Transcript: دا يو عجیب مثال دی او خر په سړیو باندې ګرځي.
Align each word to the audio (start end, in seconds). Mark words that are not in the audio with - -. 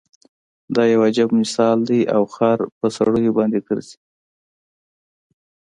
دا 0.75 0.83
يو 0.93 0.99
عجیب 1.07 1.29
مثال 1.41 1.77
دی 1.89 1.99
او 2.15 2.23
خر 2.35 2.59
په 2.79 2.87
سړیو 2.97 3.35
باندې 3.37 3.59
ګرځي. 3.67 3.97